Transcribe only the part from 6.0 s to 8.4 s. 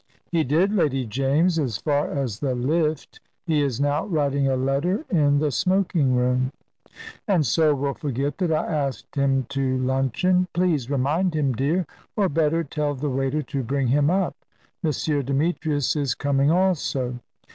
room." "And so will forget